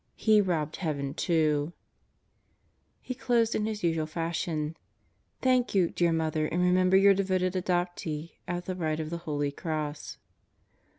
[0.15, 1.73] He robbed heaven, too,"
[3.01, 4.75] He closed in his usual fashion:
[5.43, 9.51] "Thank you, dear Mother, and remember your devoted adoptee at the right of the Holy
[9.51, 10.17] Cross.